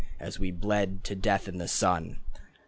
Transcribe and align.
As 0.19 0.39
we 0.39 0.49
bled 0.49 1.03
to 1.03 1.15
death 1.15 1.47
in 1.47 1.59
the 1.59 1.67
sun.... 1.67 2.21